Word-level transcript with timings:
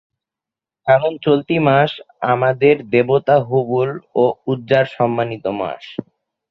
কারণ, 0.87 1.11
চলতি 1.25 1.57
মাস 1.67 1.91
আমাদের 2.33 2.75
দেবতা 2.93 3.35
হুবল 3.47 3.89
ও 4.15 4.23
উযযার 4.47 4.85
সম্মানিত 4.97 5.45
মাস। 5.59 5.83